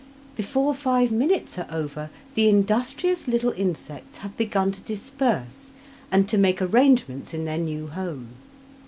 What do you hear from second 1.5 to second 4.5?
are over the industrious little insects have